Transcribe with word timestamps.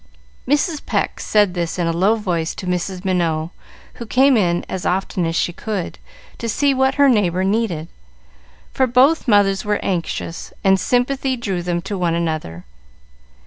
Mrs. 0.47 0.83
Pecq 0.83 1.19
said 1.19 1.53
this 1.53 1.77
in 1.77 1.85
a 1.85 1.93
low 1.93 2.15
voice 2.15 2.55
to 2.55 2.65
Mrs. 2.65 3.05
Minot, 3.05 3.51
who 3.97 4.07
came 4.07 4.35
in 4.35 4.65
as 4.67 4.83
often 4.83 5.27
as 5.27 5.35
she 5.35 5.53
could, 5.53 5.99
to 6.39 6.49
see 6.49 6.73
what 6.73 6.95
her 6.95 7.07
neighbor 7.07 7.43
needed; 7.43 7.87
for 8.73 8.87
both 8.87 9.27
mothers 9.27 9.63
were 9.63 9.79
anxious, 9.85 10.53
and 10.63 10.79
sympathy 10.79 11.37
drew 11.37 11.61
them 11.61 11.83
to 11.83 11.99
one 11.99 12.15
another. 12.15 12.65